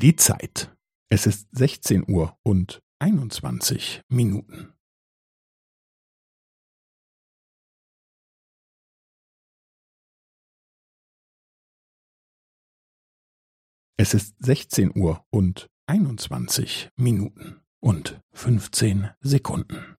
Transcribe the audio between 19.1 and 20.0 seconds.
Sekunden.